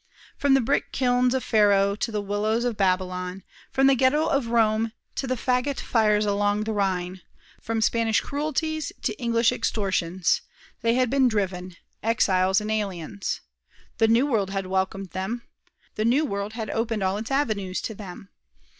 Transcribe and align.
From 0.35 0.55
the 0.55 0.61
brick 0.61 0.91
kilns 0.91 1.35
of 1.35 1.43
Pharaoh 1.43 1.93
to 1.95 2.11
the 2.11 2.23
willows 2.23 2.63
of 2.63 2.75
Babylon, 2.75 3.43
from 3.71 3.85
the 3.85 3.93
Ghetto 3.93 4.25
of 4.25 4.47
Rome 4.47 4.93
to 5.13 5.27
the 5.27 5.37
fagot 5.37 5.79
fires 5.79 6.25
along 6.25 6.63
the 6.63 6.73
Rhine, 6.73 7.21
from 7.61 7.81
Spanish 7.81 8.19
cruelties 8.19 8.91
to 9.03 9.13
English 9.21 9.51
extortions, 9.51 10.41
they 10.81 10.95
had 10.95 11.11
been 11.11 11.27
driven 11.27 11.75
exiles 12.01 12.59
and 12.59 12.71
aliens. 12.71 13.41
The 13.99 14.07
New 14.07 14.25
World 14.25 14.49
had 14.49 14.65
welcomed 14.65 15.11
them. 15.11 15.43
The 15.93 16.05
New 16.05 16.25
World 16.25 16.53
had 16.53 16.71
opened 16.71 17.03
all 17.03 17.17
its 17.17 17.29
avenues 17.29 17.79
to 17.81 17.93
them. 17.93 18.29